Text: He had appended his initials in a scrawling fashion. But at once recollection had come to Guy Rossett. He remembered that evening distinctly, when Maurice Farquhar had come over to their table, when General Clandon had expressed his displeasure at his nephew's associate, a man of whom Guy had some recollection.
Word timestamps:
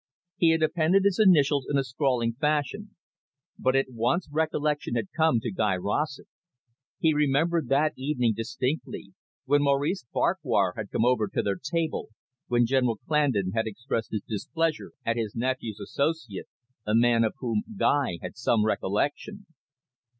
He 0.37 0.49
had 0.49 0.63
appended 0.63 1.03
his 1.05 1.19
initials 1.19 1.67
in 1.69 1.77
a 1.77 1.83
scrawling 1.83 2.33
fashion. 2.33 2.95
But 3.59 3.75
at 3.75 3.91
once 3.91 4.27
recollection 4.31 4.95
had 4.95 5.11
come 5.15 5.39
to 5.41 5.51
Guy 5.51 5.75
Rossett. 5.77 6.25
He 6.97 7.13
remembered 7.13 7.67
that 7.67 7.93
evening 7.95 8.33
distinctly, 8.35 9.13
when 9.45 9.61
Maurice 9.61 10.07
Farquhar 10.11 10.73
had 10.75 10.89
come 10.89 11.05
over 11.05 11.27
to 11.27 11.43
their 11.43 11.59
table, 11.63 12.07
when 12.47 12.65
General 12.65 12.97
Clandon 13.07 13.51
had 13.51 13.67
expressed 13.67 14.09
his 14.09 14.23
displeasure 14.27 14.93
at 15.05 15.17
his 15.17 15.35
nephew's 15.35 15.79
associate, 15.79 16.47
a 16.83 16.95
man 16.95 17.23
of 17.23 17.35
whom 17.37 17.61
Guy 17.77 18.17
had 18.23 18.35
some 18.35 18.65
recollection. 18.65 19.45